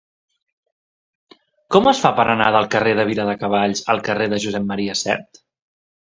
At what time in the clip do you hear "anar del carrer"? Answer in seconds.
2.33-2.93